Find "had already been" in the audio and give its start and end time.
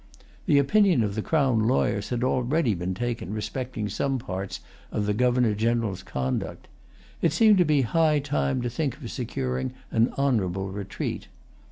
2.09-2.95